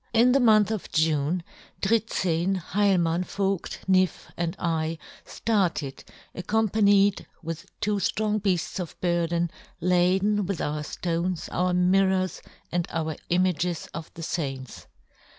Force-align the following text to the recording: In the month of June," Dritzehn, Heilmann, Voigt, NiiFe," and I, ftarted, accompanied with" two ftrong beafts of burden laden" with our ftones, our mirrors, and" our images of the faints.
In 0.13 0.31
the 0.31 0.39
month 0.39 0.71
of 0.71 0.91
June," 0.91 1.43
Dritzehn, 1.83 2.59
Heilmann, 2.59 3.23
Voigt, 3.23 3.81
NiiFe," 3.87 4.31
and 4.35 4.55
I, 4.57 4.97
ftarted, 5.27 6.03
accompanied 6.33 7.27
with" 7.43 7.67
two 7.81 7.97
ftrong 7.97 8.41
beafts 8.41 8.79
of 8.79 8.99
burden 8.99 9.51
laden" 9.79 10.43
with 10.47 10.59
our 10.59 10.81
ftones, 10.81 11.49
our 11.51 11.75
mirrors, 11.75 12.41
and" 12.71 12.87
our 12.91 13.15
images 13.29 13.87
of 13.93 14.11
the 14.15 14.23
faints. 14.23 14.87